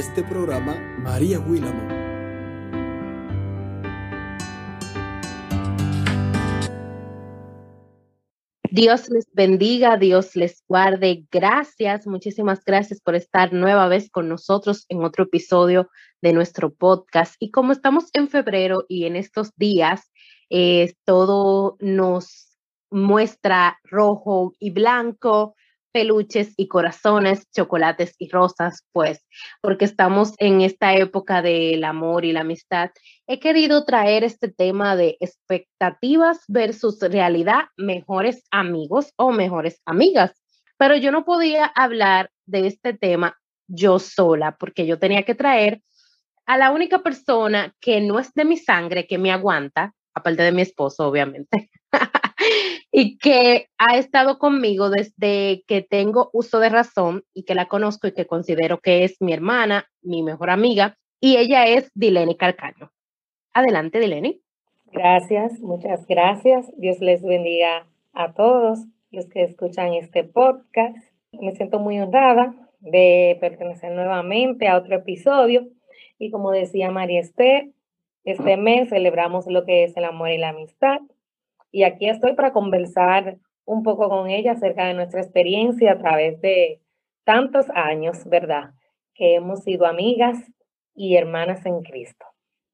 [0.00, 1.86] este programa, María Willamo.
[8.70, 11.26] Dios les bendiga, Dios les guarde.
[11.30, 15.90] Gracias, muchísimas gracias por estar nueva vez con nosotros en otro episodio
[16.22, 17.34] de nuestro podcast.
[17.38, 20.10] Y como estamos en febrero y en estos días,
[20.48, 22.56] eh, todo nos
[22.90, 25.56] muestra rojo y blanco,
[25.92, 29.26] peluches y corazones, chocolates y rosas, pues,
[29.60, 32.90] porque estamos en esta época del amor y la amistad,
[33.26, 40.32] he querido traer este tema de expectativas versus realidad, mejores amigos o mejores amigas.
[40.78, 43.36] Pero yo no podía hablar de este tema
[43.66, 45.82] yo sola, porque yo tenía que traer
[46.46, 50.52] a la única persona que no es de mi sangre, que me aguanta, aparte de
[50.52, 51.70] mi esposo, obviamente.
[52.92, 58.08] y que ha estado conmigo desde que tengo uso de razón y que la conozco
[58.08, 62.90] y que considero que es mi hermana, mi mejor amiga, y ella es Dileni Calcaño.
[63.52, 64.40] Adelante, Dileni.
[64.92, 66.66] Gracias, muchas gracias.
[66.76, 68.80] Dios les bendiga a todos
[69.10, 70.96] los que escuchan este podcast.
[71.32, 75.68] Me siento muy honrada de pertenecer nuevamente a otro episodio.
[76.18, 77.68] Y como decía María Esther,
[78.24, 81.00] este mes celebramos lo que es el amor y la amistad
[81.72, 86.40] y aquí estoy para conversar un poco con ella acerca de nuestra experiencia a través
[86.40, 86.80] de
[87.24, 88.74] tantos años, ¿verdad?
[89.14, 90.38] Que hemos sido amigas
[90.94, 92.26] y hermanas en Cristo.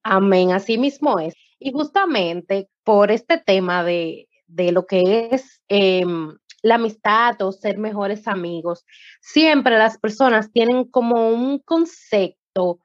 [0.03, 1.35] Amén, así mismo es.
[1.59, 7.79] Y justamente por este tema de, de lo que es em, la amistad o ser
[7.79, 8.85] mejores amigos,
[9.21, 12.81] siempre las personas tienen como un concepto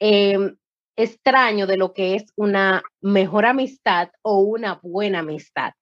[0.00, 0.56] em,
[0.96, 5.72] extraño de lo que es una mejor amistad o una buena amistad.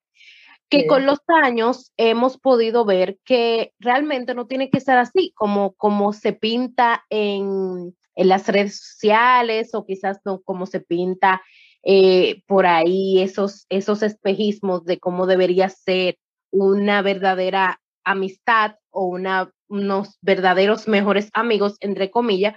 [0.68, 5.72] Que con los años hemos podido ver que realmente no tiene que ser así, como,
[5.72, 11.42] como se pinta en, en las redes sociales o quizás no como se pinta
[11.82, 16.18] eh, por ahí esos, esos espejismos de cómo debería ser
[16.50, 22.54] una verdadera amistad o una, unos verdaderos mejores amigos, entre comillas,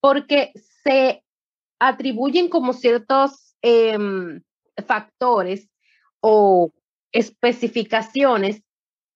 [0.00, 0.52] porque
[0.84, 1.22] se
[1.78, 4.42] atribuyen como ciertos em,
[4.86, 5.68] factores
[6.20, 6.72] o
[7.12, 8.62] especificaciones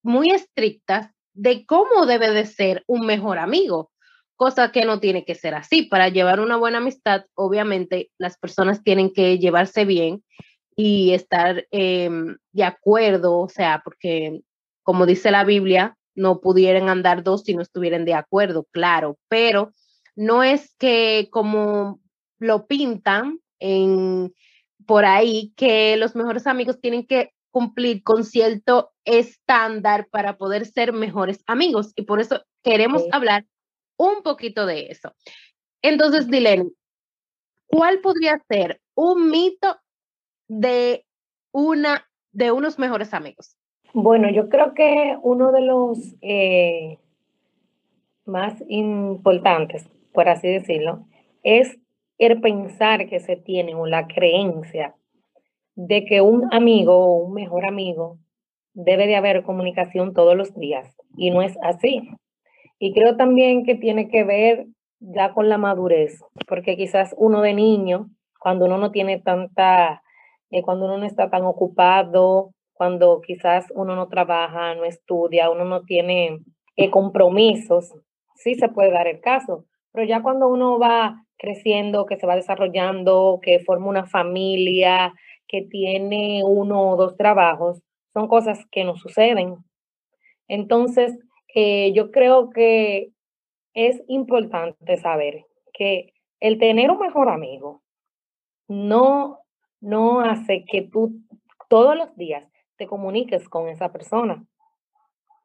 [0.03, 3.91] muy estrictas de cómo debe de ser un mejor amigo,
[4.37, 5.83] cosa que no tiene que ser así.
[5.83, 10.25] Para llevar una buena amistad, obviamente las personas tienen que llevarse bien
[10.77, 14.41] y estar em, de acuerdo, o sea, porque
[14.83, 19.73] como dice la Biblia, no pudieran andar dos si no estuvieran de acuerdo, claro, pero
[20.17, 22.01] no es que como
[22.41, 24.35] lo pintan en,
[24.87, 30.93] por ahí que los mejores amigos tienen que cumplir con cierto estándar para poder ser
[30.93, 31.93] mejores amigos.
[31.95, 33.45] Y por eso queremos hablar
[33.97, 35.13] un poquito de eso.
[35.83, 36.73] Entonces, Dileni,
[37.67, 39.77] ¿cuál podría ser un mito
[40.49, 41.05] de
[41.53, 43.57] una de unos mejores amigos?
[43.93, 46.99] Bueno, yo creo que uno de los eh,
[48.25, 51.07] más importantes, por así decirlo,
[51.43, 51.80] es
[52.21, 54.95] el pensar que se tiene o la creencia
[55.75, 58.19] de que un amigo o un mejor amigo
[58.75, 62.11] debe de haber comunicación todos los días y no es así.
[62.79, 64.67] Y creo también que tiene que ver
[65.01, 70.03] ya con la madurez, porque quizás uno de niño, cuando uno no tiene tanta,
[70.51, 75.65] eh, cuando uno no está tan ocupado, cuando quizás uno no trabaja, no estudia, uno
[75.65, 76.41] no tiene
[76.77, 77.95] eh, compromisos,
[78.35, 82.37] sí se puede dar el caso, pero ya cuando uno va creciendo, que se va
[82.37, 85.15] desarrollando, que forma una familia,
[85.49, 89.57] que tiene uno o dos trabajos, son cosas que no suceden.
[90.47, 91.19] Entonces,
[91.55, 93.11] eh, yo creo que
[93.75, 97.83] es importante saber que el tener un mejor amigo
[98.69, 99.41] no,
[99.81, 101.21] no hace que tú
[101.69, 102.45] todos los días
[102.77, 104.45] te comuniques con esa persona.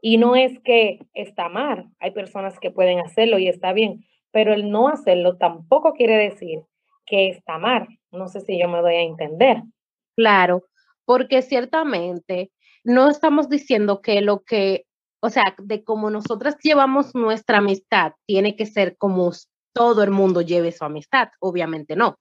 [0.01, 4.53] Y no es que está mal, hay personas que pueden hacerlo y está bien, pero
[4.53, 6.59] el no hacerlo tampoco quiere decir
[7.05, 7.87] que está mal.
[8.11, 9.63] No sé si yo me doy a entender.
[10.17, 10.65] Claro,
[11.05, 12.51] porque ciertamente
[12.83, 14.87] no estamos diciendo que lo que,
[15.21, 19.31] o sea, de cómo nosotras llevamos nuestra amistad, tiene que ser como
[19.71, 22.19] todo el mundo lleve su amistad, obviamente no.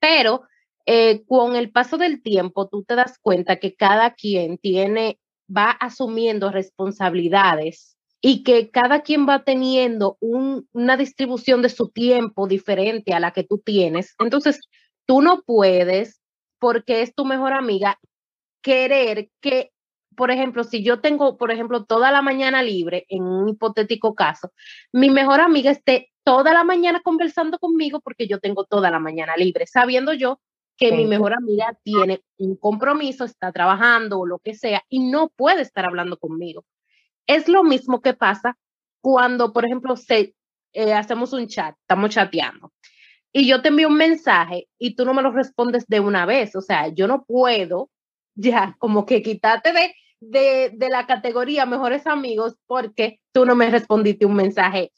[0.00, 0.42] Pero
[0.86, 5.70] eh, con el paso del tiempo, tú te das cuenta que cada quien tiene, va
[5.70, 7.93] asumiendo responsabilidades
[8.26, 13.44] y que cada quien va teniendo una distribución de su tiempo diferente a la que
[13.44, 14.14] tú tienes.
[14.18, 14.60] Entonces,
[15.04, 16.22] tú no puedes,
[16.58, 18.00] porque es tu mejor amiga,
[18.62, 19.72] querer que
[20.16, 24.52] por ejemplo, si yo tengo, por ejemplo, toda la mañana libre, en un hipotético caso,
[24.92, 29.36] mi mejor amiga esté toda la mañana conversando conmigo porque yo tengo toda la mañana
[29.36, 30.40] libre, sabiendo yo
[30.78, 35.28] que mi mejor amiga tiene un compromiso, está trabajando o lo que sea y no
[35.28, 36.64] puede estar hablando conmigo.
[37.26, 38.56] Es lo mismo que pasa
[39.00, 40.34] cuando, por ejemplo, se,
[40.72, 42.72] eh, hacemos un chat, estamos chateando
[43.32, 46.54] y yo te envío un mensaje y tú no me lo respondes de una vez.
[46.54, 47.90] O sea, yo no puedo
[48.36, 53.70] ya como que quitarte de, de, de la categoría mejores amigos porque tú no me
[53.70, 54.92] respondiste un mensaje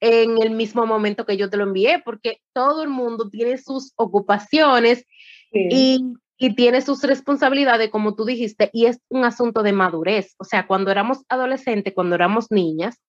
[0.00, 3.92] en el mismo momento que yo te lo envié, porque todo el mundo tiene sus
[3.96, 5.04] ocupaciones
[5.52, 6.02] y,
[6.38, 10.34] y, tiene sus responsabilidades, como tú dijiste, y es un asunto de madurez.
[10.38, 13.00] O sea, cuando éramos adolescentes, cuando éramos niñas,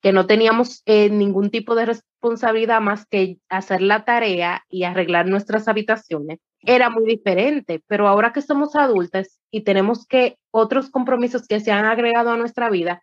[0.00, 5.26] que no teníamos eh, ningún tipo de responsabilidad más que hacer la tarea y arreglar
[5.26, 11.46] nuestras habitaciones, era muy diferente, pero ahora que somos adultas y tenemos que otros compromisos
[11.46, 13.02] que se han agregado a nuestra vida,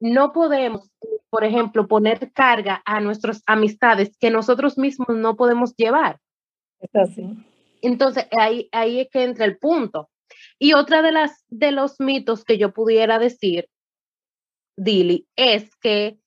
[0.00, 0.90] no podemos,
[1.30, 6.18] por ejemplo, poner carga a nuestras amistades que nosotros mismos no podemos llevar.
[6.80, 7.36] Es así.
[7.82, 10.08] Entonces, ahí, ahí es que entra el punto.
[10.58, 13.68] Y otra de las de los mitos que yo pudiera decir,
[14.76, 16.18] Dili, es que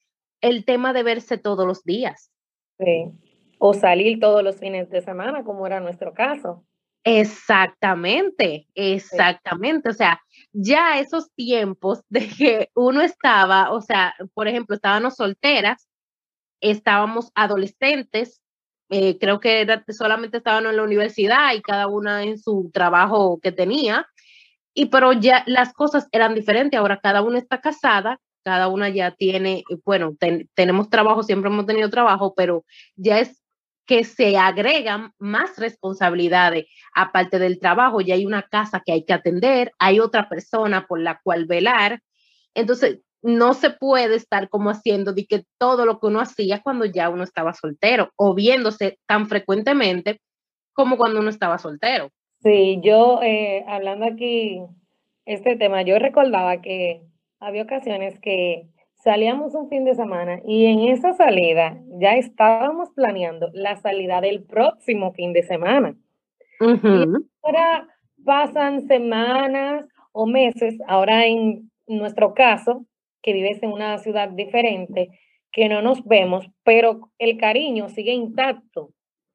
[0.42, 2.31] el tema de verse todos los días.
[2.78, 3.12] Sí.
[3.57, 6.66] O salir todos los fines de semana, como era nuestro caso.
[7.04, 9.90] Exactamente, exactamente.
[9.90, 10.19] O sea,
[10.52, 15.88] ya esos tiempos de que uno estaba, o sea, por ejemplo, estábamos solteras,
[16.62, 18.42] estábamos adolescentes,
[18.90, 23.40] eh, creo que era, solamente estaban en la universidad y cada una en su trabajo
[23.42, 24.08] que tenía,
[24.74, 29.12] y pero ya las cosas eran diferentes, ahora cada una está casada, cada una ya
[29.12, 30.16] tiene, bueno,
[30.54, 32.64] tenemos trabajo, siempre hemos tenido trabajo, pero
[32.96, 33.42] ya es
[33.86, 39.14] que se agregan más responsabilidades aparte del trabajo, ya hay una casa que hay que
[39.14, 42.02] atender, hay otra persona por la cual velar.
[42.54, 46.86] Entonces, no se puede estar como haciendo de que todo lo que uno hacía cuando
[46.86, 50.22] ya uno estaba soltero o viéndose tan frecuentemente
[50.74, 52.12] como cuando uno estaba soltero.
[52.44, 54.62] Sí, yo eh, hablando aquí
[55.25, 57.01] este tema, yo recordaba que
[57.39, 63.50] había ocasiones que salíamos un fin de semana y en esa salida ya estábamos planeando
[63.54, 65.95] la salida del próximo fin de semana.
[67.42, 67.88] ahora
[68.24, 72.86] pasan semanas o meses, ahora en nuestro caso,
[73.25, 75.10] que vives en una ciudad diferente,
[75.51, 78.92] que no nos vemos, pero el cariño sigue intacto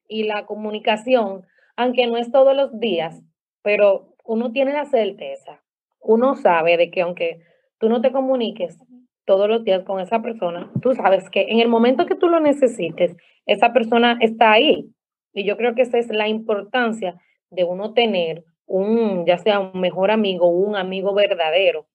[0.06, 1.44] y la comunicación,
[1.76, 3.20] aunque no es todos los días,
[3.62, 5.60] pero uno tiene la certeza,
[5.98, 7.40] uno sabe de que aunque
[7.78, 8.78] tú no te comuniques
[9.24, 12.38] todos los días con esa persona, tú sabes que en el momento que tú lo
[12.38, 14.88] necesites, esa persona está ahí.
[15.32, 17.20] Y yo creo que esa es la importancia
[17.50, 21.86] de uno tener un, ya sea un mejor amigo un amigo verdadero.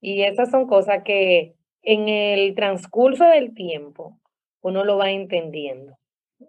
[0.00, 4.18] Y esas son cosas que en el transcurso del tiempo
[4.60, 5.96] uno lo va entendiendo.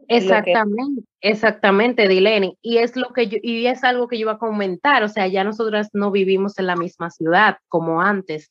[0.08, 2.58] Exactamente, exactamente, Dileni.
[2.62, 5.28] Y es lo que yo, y es algo que yo iba a comentar, o sea,
[5.28, 8.50] ya nosotras no vivimos en la misma ciudad como antes.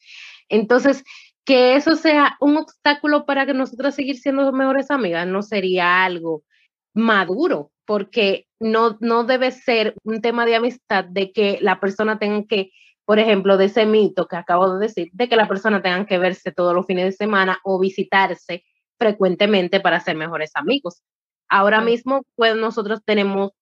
[0.48, 1.04] Entonces,
[1.44, 6.42] que eso sea un obstáculo para que nosotras seguir siendo mejores amigas no sería algo
[6.92, 12.44] maduro, porque no, no debe ser un tema de amistad de que la persona tenga
[12.46, 12.70] que,
[13.08, 16.18] por ejemplo, de ese mito que acabo de decir, de que la persona tenga que
[16.18, 18.64] verse todos los fines de semana o visitarse
[18.98, 21.02] frecuentemente para ser mejores amigos.
[21.48, 23.52] Ahora mismo, pues nosotros tenemos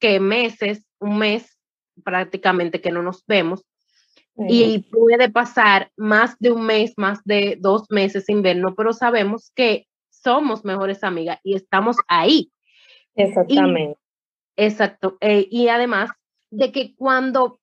[0.00, 1.56] que meses, un mes
[2.02, 3.64] prácticamente que no nos vemos
[4.36, 9.52] y puede pasar más de un mes, más de dos meses sin vernos, pero sabemos
[9.54, 12.50] que somos mejores amigas y estamos ahí.
[13.14, 13.96] Exactamente.
[14.56, 15.18] exacto.
[15.20, 16.10] Eh, y además
[16.50, 17.60] de que cuando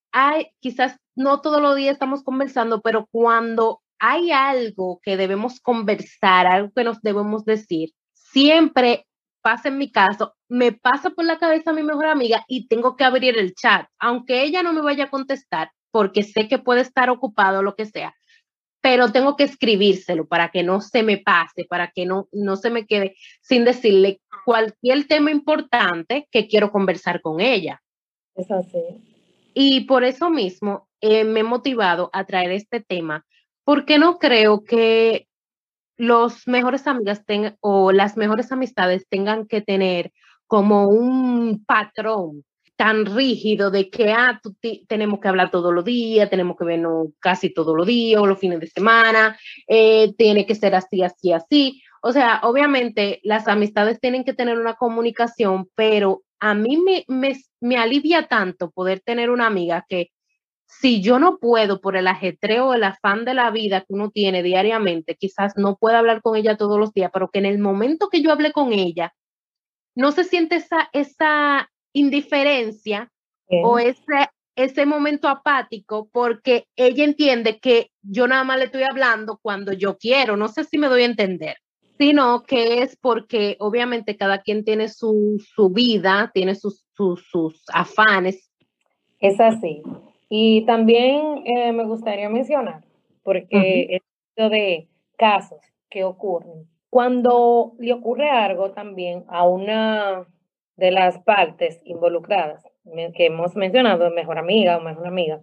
[0.60, 6.70] quizás no todos los días estamos conversando, pero cuando hay algo que debemos conversar, algo
[6.74, 9.06] que nos debemos decir, siempre
[9.42, 13.04] pasa en mi caso, me pasa por la cabeza mi mejor amiga y tengo que
[13.04, 17.10] abrir el chat, aunque ella no me vaya a contestar, porque sé que puede estar
[17.10, 18.14] ocupado o lo que sea,
[18.80, 22.70] pero tengo que escribírselo para que no se me pase, para que no, no se
[22.70, 27.80] me quede sin decirle cualquier tema importante que quiero conversar con ella.
[28.34, 29.13] Es así.
[29.54, 33.24] Y por eso mismo eh, me he motivado a traer este tema,
[33.64, 35.28] porque no creo que
[35.96, 40.12] los mejores amigas tengan o las mejores amistades tengan que tener
[40.46, 42.44] como un patrón
[42.76, 44.40] tan rígido de que ah,
[44.88, 48.38] tenemos que hablar todos los días, tenemos que vernos casi todos los días o los
[48.38, 51.82] fines de semana, eh, tiene que ser así, así, así.
[52.02, 57.36] O sea, obviamente las amistades tienen que tener una comunicación, pero a mí me, me,
[57.60, 60.10] me alivia tanto poder tener una amiga que
[60.66, 64.42] si yo no puedo por el ajetreo, el afán de la vida que uno tiene
[64.42, 68.08] diariamente, quizás no pueda hablar con ella todos los días, pero que en el momento
[68.08, 69.14] que yo hable con ella,
[69.94, 73.10] no se siente esa, esa indiferencia
[73.48, 79.38] o ese, ese momento apático porque ella entiende que yo nada más le estoy hablando
[79.40, 80.36] cuando yo quiero.
[80.36, 81.56] No sé si me doy a entender
[81.98, 87.64] sino que es porque obviamente cada quien tiene su, su vida, tiene sus, sus, sus,
[87.72, 88.50] afanes.
[89.20, 89.82] Es así.
[90.28, 92.84] Y también eh, me gustaría mencionar,
[93.22, 94.04] porque uh
[94.36, 100.26] de casos que ocurren, cuando le ocurre algo también a una
[100.76, 102.64] de las partes involucradas,
[103.16, 105.40] que hemos mencionado, mejor amiga o mejor amiga,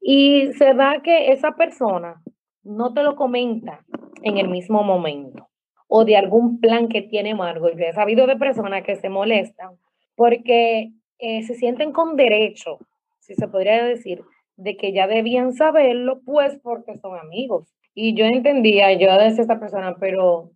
[0.00, 2.22] y se da que esa persona
[2.62, 3.84] no te lo comenta
[4.22, 5.46] en el mismo momento
[5.96, 7.76] o de algún plan que tiene Margot.
[7.78, 9.78] Yo he sabido de personas que se molestan
[10.16, 12.78] porque eh, se sienten con derecho,
[13.20, 14.22] si se podría decir,
[14.56, 17.72] de que ya debían saberlo, pues porque son amigos.
[17.94, 20.50] Y yo entendía, yo decía a esta persona, pero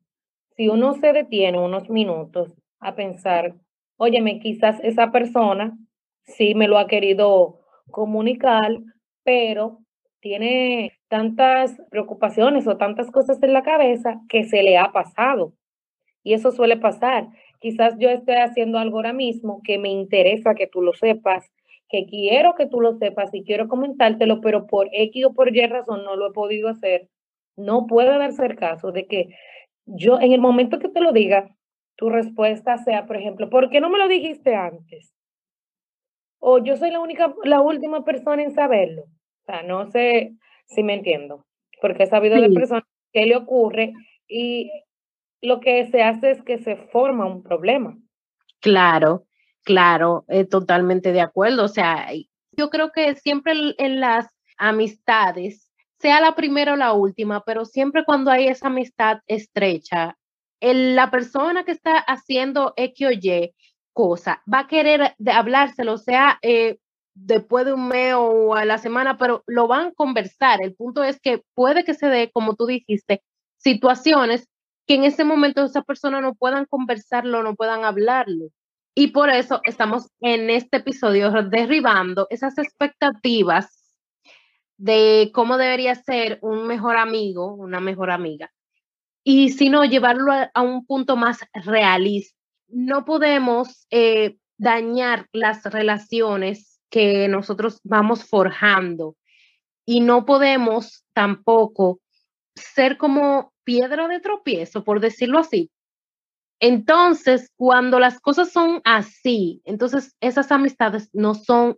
[0.57, 3.55] si uno se detiene unos minutos a pensar,
[3.97, 5.79] óyeme, quizás esa persona
[6.25, 7.61] sí me lo ha querido
[7.93, 8.81] comunicar,
[9.23, 9.79] pero
[10.21, 15.53] tiene tantas preocupaciones o tantas cosas en la cabeza que se le ha pasado.
[16.23, 17.29] Y eso suele pasar.
[17.61, 21.51] Quizás yo esté haciendo algo ahora mismo que me interesa que tú lo sepas,
[21.89, 25.67] que quiero que tú lo sepas y quiero comentártelo, pero por X o por Y
[25.67, 27.09] razón no lo he podido hacer.
[27.57, 29.29] No puede darse el caso de que
[29.87, 31.55] yo en el momento que te lo diga,
[31.97, 35.13] tu respuesta sea, por ejemplo, ¿por qué no me lo dijiste antes?
[36.39, 39.05] O yo soy la única, la última persona en saberlo.
[39.49, 40.37] O sea, no sé,
[40.69, 41.47] Sí, me entiendo,
[41.81, 43.95] porque he sabido de personas que le ocurre
[44.29, 44.71] y
[45.41, 47.97] lo que se hace es que se forma un problema.
[48.61, 49.25] Claro,
[49.65, 51.65] claro, totalmente de acuerdo.
[51.65, 52.09] O sea,
[52.53, 54.27] yo creo que siempre en las
[54.59, 60.19] amistades, sea la primera o la última, pero siempre cuando hay esa amistad estrecha,
[60.61, 63.55] la persona que está haciendo X o Y
[63.95, 66.79] cosa va a querer de hablárselo, sea eh,
[67.25, 70.61] después de un mes o a la semana, pero lo van a conversar.
[70.63, 73.23] El punto es que puede que se dé, como tú dijiste,
[73.57, 74.49] situaciones
[74.87, 78.49] que en ese momento esa persona no puedan conversarlo, no puedan hablarlo.
[78.95, 83.97] Y por eso estamos en este episodio derribando esas expectativas
[84.77, 88.51] de cómo debería ser un mejor amigo, una mejor amiga.
[89.25, 92.37] Y si no, llevarlo a, un punto más realista.
[92.69, 99.17] No podemos eh, dañar las relaciones que nosotros vamos forjando
[99.85, 102.01] y no podemos tampoco
[102.55, 105.71] ser como piedra de tropiezo, por decirlo así.
[106.61, 111.77] Entonces, cuando las cosas son así, entonces esas amistades no son,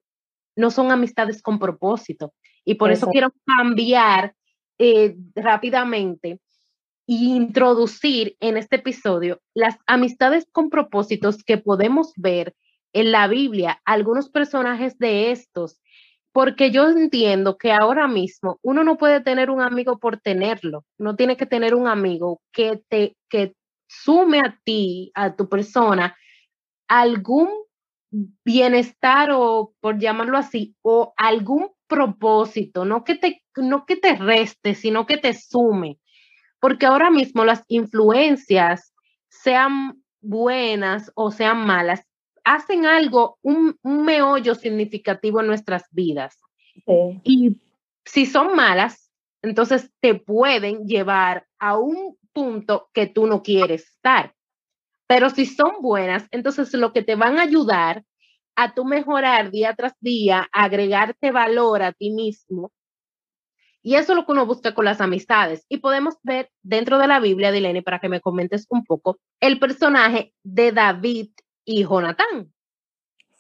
[0.57, 2.33] no son amistades con propósito.
[2.65, 4.35] Y por eso, quiero cambiar
[4.79, 6.41] eh, rápidamente
[7.07, 12.55] e introducir en este episodio las amistades con propósitos que podemos ver
[12.93, 15.81] en la Biblia algunos personajes de estos,
[16.33, 21.17] porque yo entiendo que ahora mismo uno no puede tener un amigo por tenerlo, no
[21.17, 23.55] tiene que tener un amigo que te que
[23.89, 26.17] sume a ti, a tu persona,
[26.89, 27.49] algún
[28.45, 34.75] bienestar o por llamarlo así, o algún propósito, no que te, no que te reste,
[34.75, 35.99] sino que te sume.
[36.61, 38.95] Porque ahora mismo las influencias,
[39.31, 42.05] sean buenas o sean malas,
[42.51, 46.37] hacen algo, un, meollo significativo en nuestras vidas.
[47.23, 47.57] Y
[48.05, 54.35] si son malas, entonces te pueden llevar a un punto que tú no quieres estar.
[55.07, 58.05] Pero si son buenas, entonces lo que te van a ayudar
[58.57, 62.73] a tu mejorar día tras día, agregarte valor a ti mismo.
[63.83, 65.65] Y eso es lo que uno busca con las amistades.
[65.69, 69.59] Y podemos ver dentro de la Biblia, Dilene, para que me comentes un poco, el
[69.61, 71.31] personaje de David
[71.65, 72.53] y Jonathan.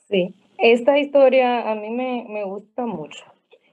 [0.09, 3.25] Sí, esta historia a mí me, me gusta mucho.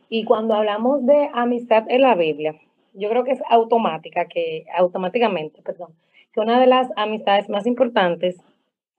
[0.09, 2.55] Y cuando hablamos de amistad en la Biblia,
[2.93, 5.93] yo creo que es automática, que automáticamente, perdón,
[6.33, 8.37] que una de las amistades más importantes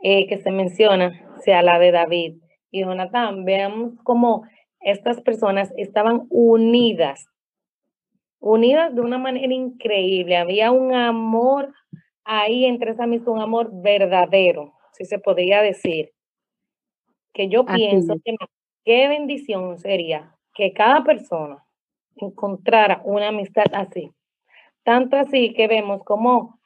[0.00, 2.36] eh, que se menciona sea la de David
[2.70, 3.44] y Jonathan.
[3.44, 4.44] Veamos cómo
[4.80, 7.26] estas personas estaban unidas,
[8.38, 10.36] unidas de una manera increíble.
[10.36, 11.72] Había un amor
[12.24, 16.10] ahí entre esa amistad, un amor verdadero si se podría decir,
[17.32, 18.34] que yo pienso que
[18.84, 21.64] qué bendición sería que cada persona
[22.16, 24.10] encontrara una amistad así.
[24.82, 26.58] Tanto así que vemos como,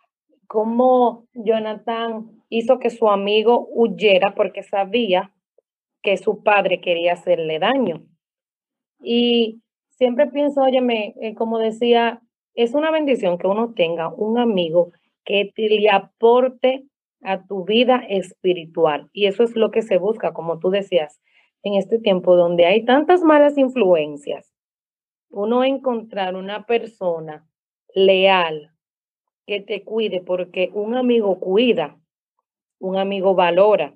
[0.47, 5.31] como Jonathan hizo que su amigo huyera porque sabía
[6.03, 8.03] que su padre quería hacerle daño.
[9.03, 9.61] Y
[9.91, 12.23] siempre pienso, óyeme, eh, como decía,
[12.55, 14.93] es una bendición que uno tenga un amigo
[15.25, 16.87] que te le aporte
[17.23, 19.09] a tu vida espiritual.
[19.13, 21.21] Y eso es lo que se busca, como tú decías,
[21.63, 24.53] en este tiempo donde hay tantas malas influencias.
[25.31, 27.47] Uno encontrar una persona
[27.95, 28.73] leal
[29.47, 31.99] que te cuide, porque un amigo cuida,
[32.79, 33.95] un amigo valora,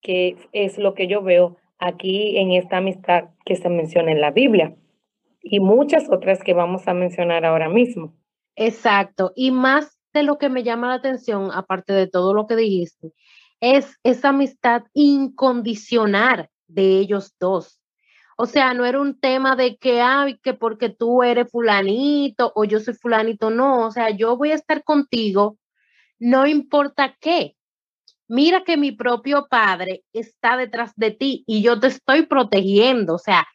[0.00, 4.30] que es lo que yo veo aquí en esta amistad que se menciona en la
[4.30, 4.76] Biblia
[5.42, 8.14] y muchas otras que vamos a mencionar ahora mismo.
[8.56, 12.56] Exacto, y más de lo que me llama la atención, aparte de todo lo que
[12.56, 13.12] dijiste,
[13.60, 17.80] es esa amistad incondicional de ellos dos.
[18.36, 22.64] O sea, no era un tema de que, ay, que porque tú eres fulanito o
[22.64, 25.58] yo soy fulanito, no, o sea, yo voy a estar contigo,
[26.20, 27.56] no importa qué.
[28.28, 33.18] Mira que mi propio padre está detrás de ti y yo te estoy protegiendo, o
[33.18, 33.46] sea,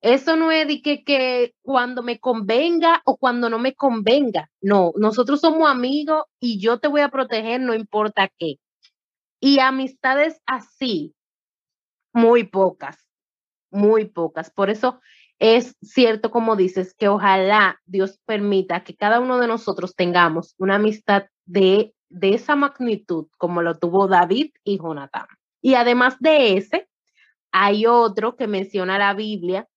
[0.00, 4.50] eso no es de que, cuando me convenga o cuando no me convenga.
[4.60, 8.56] No, nosotros somos amigos y yo te voy a proteger, no importa qué.
[9.40, 11.14] Y amistades así,
[12.12, 13.06] muy pocas
[13.76, 14.50] muy pocas.
[14.50, 15.00] Por eso
[15.38, 20.76] es cierto, como dices, que ojalá Dios permita que cada uno de nosotros tengamos una
[20.76, 25.26] amistad de, de esa magnitud como lo tuvo David y Jonathan.
[25.60, 26.88] Y además de ese,
[27.52, 29.68] hay otro que menciona la Biblia,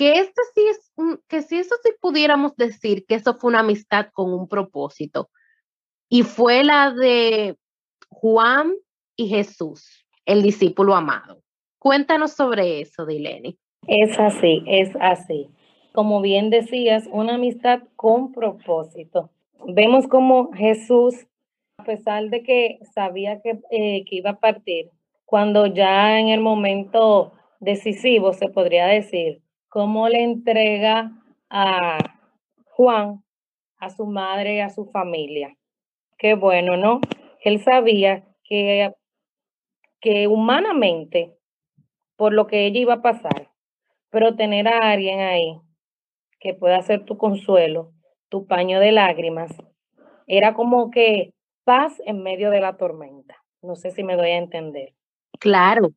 [0.00, 0.92] que este sí es
[1.28, 5.28] que si eso sí pudiéramos decir que eso fue una amistad con un propósito.
[6.08, 7.58] Y fue la de
[8.08, 8.72] Juan
[9.14, 11.42] y Jesús, el discípulo amado.
[11.78, 13.58] Cuéntanos sobre eso, Dileni.
[13.86, 15.50] Es así, es así.
[15.92, 19.28] Como bien decías, una amistad con propósito.
[19.66, 21.26] Vemos como Jesús,
[21.76, 24.88] a pesar de que sabía que, eh, que iba a partir,
[25.26, 31.12] cuando ya en el momento decisivo, se podría decir, cómo le entrega
[31.48, 31.98] a
[32.66, 33.24] Juan,
[33.78, 35.56] a su madre, a su familia.
[36.18, 37.00] Qué bueno, ¿no?
[37.42, 38.92] Él sabía que,
[40.00, 41.34] que humanamente
[42.16, 43.50] por lo que ella iba a pasar,
[44.10, 45.58] pero tener a alguien ahí
[46.38, 47.92] que pueda ser tu consuelo,
[48.28, 49.56] tu paño de lágrimas,
[50.26, 51.32] era como que
[51.64, 53.36] paz en medio de la tormenta.
[53.62, 54.94] No sé si me doy a entender.
[55.38, 55.92] Claro.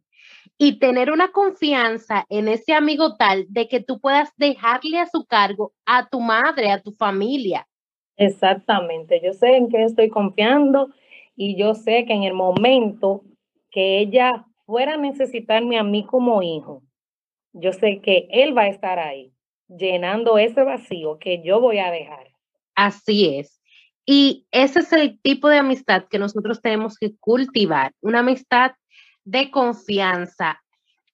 [0.58, 5.26] Y tener una confianza en ese amigo tal de que tú puedas dejarle a su
[5.26, 7.68] cargo a tu madre, a tu familia.
[8.18, 9.20] Exactamente.
[9.24, 10.90] Yo sé en qué estoy confiando
[11.36, 13.24] y yo sé que en el momento
[13.72, 16.84] que ella fuera a necesitarme a mí como hijo,
[17.54, 19.34] yo sé que Él va a estar ahí,
[19.68, 22.32] llenando ese vacío que yo voy a dejar.
[22.76, 23.62] Así es.
[24.06, 28.72] Y ese es el tipo de amistad que nosotros tenemos que cultivar, una amistad
[29.24, 30.62] de confianza.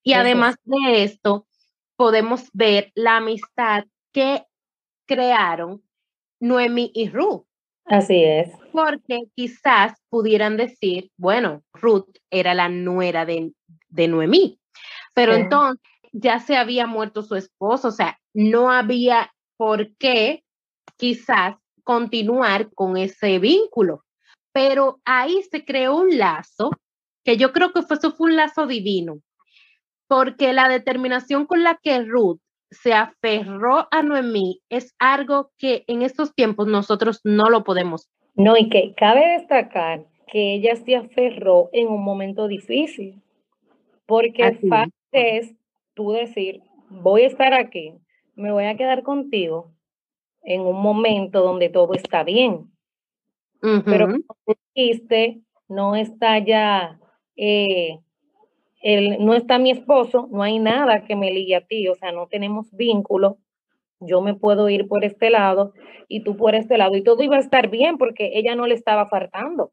[0.04, 1.48] Y además de esto,
[1.95, 4.43] podemos ver la amistad que
[5.06, 5.84] crearon
[6.39, 7.45] Noemi y Ruth.
[7.86, 8.52] Así es.
[8.72, 13.52] Porque quizás pudieran decir, bueno, Ruth era la nuera de,
[13.89, 14.60] de Noemí,
[15.13, 20.43] pero entonces ya se había muerto su esposo, o sea, no había por qué
[20.98, 24.06] quizás continuar con ese vínculo.
[24.52, 26.72] Pero ahí se creó un lazo
[27.29, 29.19] que yo creo que fue, eso fue un lazo divino,
[30.07, 32.39] porque la determinación con la que Ruth
[32.71, 38.09] se aferró a Noemí es algo que en estos tiempos nosotros no lo podemos.
[38.33, 43.21] No, y que cabe destacar que ella se aferró en un momento difícil,
[44.07, 45.53] porque fácil es
[45.93, 47.93] tú decir, voy a estar aquí,
[48.33, 49.71] me voy a quedar contigo
[50.41, 52.71] en un momento donde todo está bien.
[53.61, 56.99] Pero como dijiste, no está ya
[57.41, 57.99] eh,
[59.19, 62.28] no está mi esposo, no hay nada que me ligue a ti, o sea, no
[62.28, 63.38] tenemos vínculo,
[63.99, 65.73] yo me puedo ir por este lado
[66.08, 68.75] y tú por este lado y todo iba a estar bien porque ella no le
[68.75, 69.71] estaba faltando.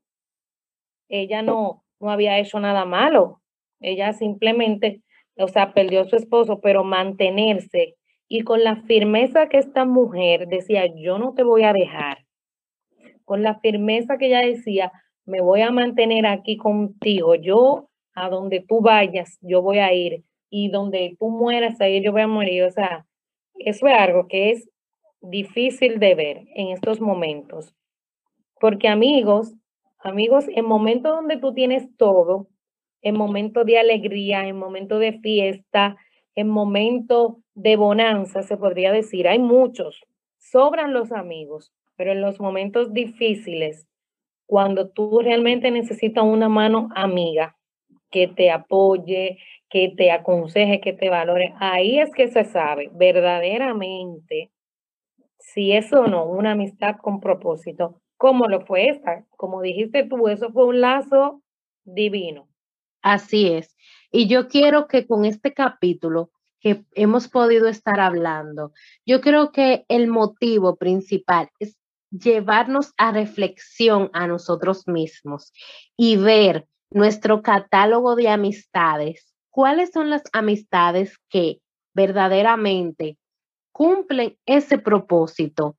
[1.08, 3.40] Ella no, no había hecho nada malo.
[3.80, 5.02] Ella simplemente,
[5.36, 7.96] o sea, perdió a su esposo, pero mantenerse
[8.28, 12.26] y con la firmeza que esta mujer decía, yo no te voy a dejar.
[13.24, 14.92] Con la firmeza que ella decía,
[15.26, 17.34] me voy a mantener aquí contigo.
[17.34, 22.12] Yo a donde tú vayas, yo voy a ir, y donde tú mueras, ahí yo
[22.12, 22.64] voy a morir.
[22.64, 23.06] O sea,
[23.54, 24.68] eso es algo que es
[25.20, 27.74] difícil de ver en estos momentos.
[28.60, 29.54] Porque amigos,
[29.98, 32.48] amigos, en momentos donde tú tienes todo,
[33.02, 35.96] en momentos de alegría, en momentos de fiesta,
[36.34, 40.00] en momentos de bonanza, se podría decir, hay muchos,
[40.38, 43.86] sobran los amigos, pero en los momentos difíciles,
[44.46, 47.56] cuando tú realmente necesitas una mano amiga,
[48.10, 51.54] que te apoye, que te aconseje, que te valore.
[51.58, 54.52] Ahí es que se sabe verdaderamente
[55.38, 59.24] si es o no una amistad con propósito, como lo fue esta.
[59.36, 61.42] Como dijiste tú, eso fue un lazo
[61.84, 62.48] divino.
[63.02, 63.76] Así es.
[64.10, 66.30] Y yo quiero que con este capítulo
[66.60, 68.72] que hemos podido estar hablando,
[69.04, 71.76] yo creo que el motivo principal es
[72.18, 75.52] llevarnos a reflexión a nosotros mismos
[75.96, 81.60] y ver nuestro catálogo de amistades, cuáles son las amistades que
[81.94, 83.18] verdaderamente
[83.72, 85.76] cumplen ese propósito,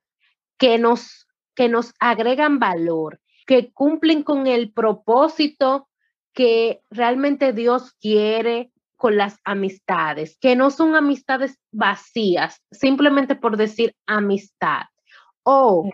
[0.58, 5.88] que nos, que nos agregan valor, que cumplen con el propósito
[6.34, 13.96] que realmente Dios quiere con las amistades, que no son amistades vacías, simplemente por decir
[14.06, 14.82] amistad.
[15.44, 15.90] O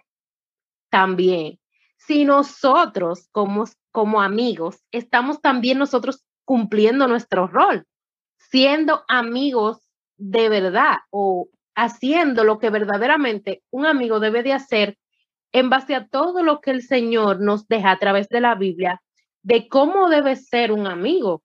[0.93, 1.57] también,
[1.97, 7.87] si nosotros como, como amigos estamos también nosotros cumpliendo nuestro rol,
[8.37, 14.99] siendo amigos de verdad o haciendo lo que verdaderamente un amigo debe de hacer
[15.51, 19.01] en base a todo lo que el Señor nos deja a través de la Biblia
[19.41, 21.41] de cómo debe ser un amigo.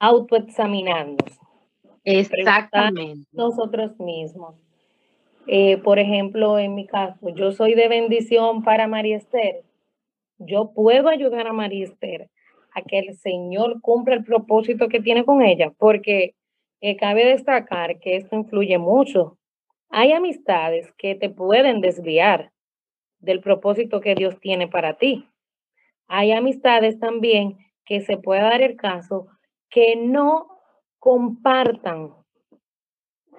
[0.00, 1.38] Autoexaminarnos.
[2.02, 3.28] Exactamente.
[3.30, 4.56] Nosotros mismos.
[5.46, 9.62] Eh, por ejemplo, en mi caso, yo soy de bendición para María Esther.
[10.38, 12.30] Yo puedo ayudar a María Esther
[12.72, 16.34] a que el Señor cumpla el propósito que tiene con ella, porque
[16.80, 19.38] eh, cabe destacar que esto influye mucho.
[19.90, 22.50] Hay amistades que te pueden desviar
[23.20, 25.28] del propósito que Dios tiene para ti.
[26.08, 29.28] Hay amistades también que se puede dar el caso
[29.68, 30.48] que no
[30.98, 32.14] compartan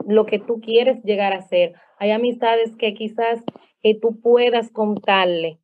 [0.08, 1.74] lo que tú quieres llegar a ser.
[1.98, 3.44] Hay amistades que quizás
[3.82, 5.60] que tú puedas contarle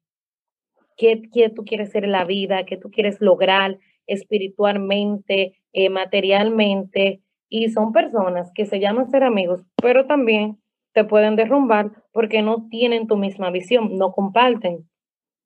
[0.97, 7.21] qué, qué, tú quieres ser en la vida, qué tú quieres lograr espiritualmente, eh, materialmente.
[7.49, 10.57] Y son personas que se llaman ser amigos, pero también
[10.93, 14.89] te pueden derrumbar porque no tienen tu misma visión, no comparten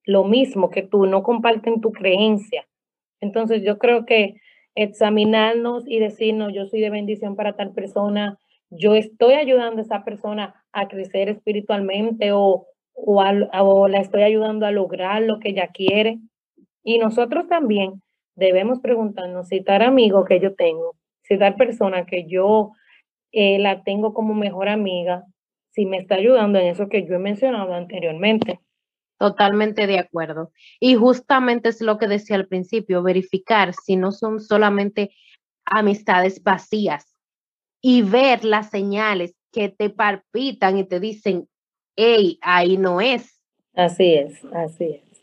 [0.03, 2.67] lo mismo que tú, no comparten tu creencia.
[3.21, 4.35] Entonces yo creo que
[4.75, 8.37] examinarnos y decirnos, yo soy de bendición para tal persona,
[8.69, 14.71] yo estoy ayudando a esa persona a crecer espiritualmente o, o, la estoy ayudando a
[14.71, 16.19] lograr lo que ella quiere.
[16.83, 18.01] Y nosotros también
[18.35, 22.71] debemos preguntarnos si tal amigo que yo tengo, si tal persona que yo
[23.31, 25.23] eh, la tengo como mejor amiga,
[25.71, 28.59] si me está ayudando en eso que yo he mencionado anteriormente.
[29.17, 30.51] Totalmente de acuerdo.
[30.79, 35.11] Y justamente es lo que decía al principio, verificar si no son solamente
[35.65, 37.14] amistades vacías
[37.87, 41.47] y ver las señales que te palpitan y te dicen,
[41.95, 43.39] hey, ahí no es.
[43.75, 45.21] Así es, así es.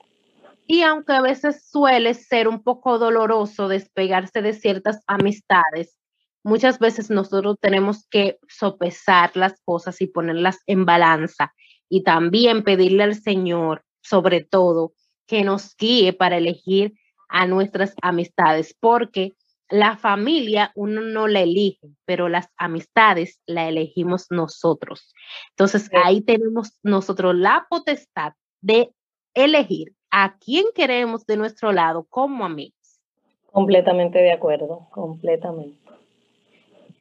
[0.69, 5.99] Y aunque a veces suele ser un poco doloroso despegarse de ciertas amistades,
[6.45, 11.53] muchas veces nosotros tenemos que sopesar las cosas y ponerlas en balanza
[11.89, 14.93] y también pedirle al Señor, sobre todo,
[15.27, 16.95] que nos guíe para elegir
[17.29, 19.35] a nuestras amistades, porque
[19.73, 25.15] la familia uno no la elige, pero las amistades la elegimos nosotros.
[25.51, 28.93] Entonces ahí tenemos nosotros la potestad de
[29.33, 33.01] elegir a quién queremos de nuestro lado como amigos.
[33.47, 35.79] Completamente de acuerdo, completamente.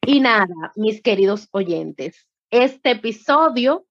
[0.05, 3.85] Y nada, mis queridos oyentes, este episodio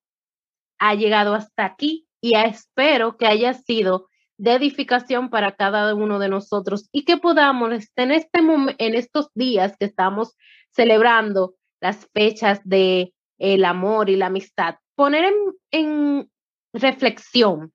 [0.79, 4.10] ha llegado hasta aquí y espero que haya sido
[4.40, 9.76] de edificación para cada uno de nosotros y que podamos en, este en estos días
[9.79, 10.35] que estamos
[10.70, 15.35] celebrando las fechas de el amor y la amistad, poner en,
[15.72, 16.31] en
[16.72, 17.72] reflexión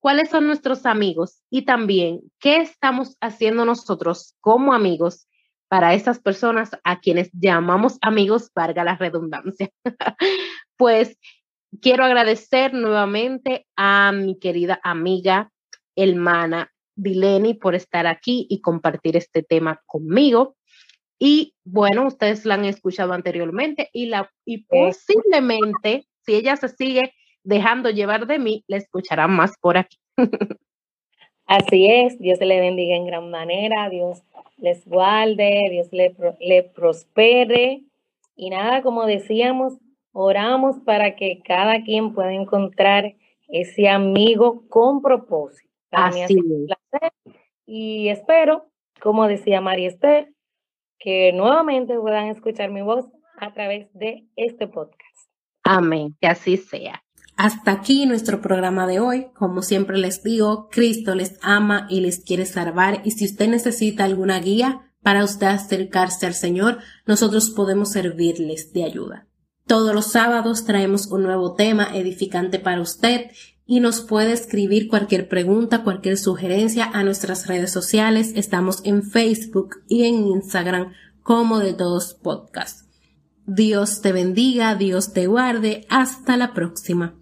[0.00, 5.28] cuáles son nuestros amigos y también qué estamos haciendo nosotros como amigos
[5.68, 9.70] para esas personas a quienes llamamos amigos, valga la redundancia.
[10.76, 11.16] pues
[11.80, 15.52] quiero agradecer nuevamente a mi querida amiga,
[16.02, 20.56] hermana Dileni, por estar aquí y compartir este tema conmigo.
[21.18, 27.12] Y bueno, ustedes la han escuchado anteriormente y, la, y posiblemente, si ella se sigue
[27.42, 29.98] dejando llevar de mí, la escucharán más por aquí.
[31.46, 34.22] Así es, Dios le bendiga en gran manera, Dios
[34.58, 37.82] les guarde, Dios le, le prospere.
[38.36, 39.78] Y nada, como decíamos,
[40.20, 43.14] Oramos para que cada quien pueda encontrar
[43.46, 45.67] ese amigo con propósito.
[45.90, 46.36] Así
[47.66, 48.70] Y espero,
[49.00, 50.32] como decía María Esther,
[50.98, 53.06] que nuevamente puedan escuchar mi voz
[53.38, 55.30] a través de este podcast.
[55.62, 57.02] Amén, que así sea.
[57.36, 59.26] Hasta aquí nuestro programa de hoy.
[59.34, 64.04] Como siempre les digo, Cristo les ama y les quiere salvar y si usted necesita
[64.04, 69.28] alguna guía, para usted acercarse al Señor, nosotros podemos servirles de ayuda.
[69.66, 73.30] Todos los sábados traemos un nuevo tema edificante para usted
[73.70, 78.32] y nos puede escribir cualquier pregunta, cualquier sugerencia a nuestras redes sociales.
[78.34, 82.88] Estamos en Facebook y en Instagram como de todos podcasts.
[83.44, 85.86] Dios te bendiga, Dios te guarde.
[85.90, 87.17] Hasta la próxima.